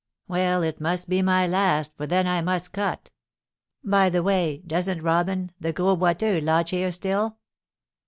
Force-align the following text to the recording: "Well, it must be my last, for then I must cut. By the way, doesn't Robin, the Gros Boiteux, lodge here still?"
"Well, 0.27 0.63
it 0.63 0.81
must 0.81 1.09
be 1.09 1.21
my 1.21 1.45
last, 1.45 1.95
for 1.95 2.07
then 2.07 2.25
I 2.25 2.41
must 2.41 2.73
cut. 2.73 3.11
By 3.83 4.09
the 4.09 4.23
way, 4.23 4.63
doesn't 4.65 5.03
Robin, 5.03 5.51
the 5.59 5.73
Gros 5.73 5.99
Boiteux, 5.99 6.41
lodge 6.43 6.71
here 6.71 6.91
still?" 6.91 7.37